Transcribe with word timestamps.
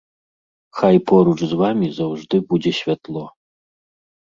Хай 0.79 0.97
поруч 1.11 1.35
з 1.51 1.59
вамі 1.61 1.87
заўжды 1.99 2.35
будзе 2.49 2.75
святло! 2.81 3.25